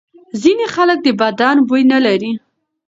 [0.41, 2.31] ځینې خلک د بدن بوی نه لري.